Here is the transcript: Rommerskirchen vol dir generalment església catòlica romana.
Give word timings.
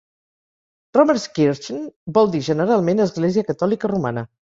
Rommerskirchen 0.97 1.83
vol 2.17 2.31
dir 2.37 2.41
generalment 2.47 3.03
església 3.05 3.45
catòlica 3.51 3.93
romana. 3.93 4.25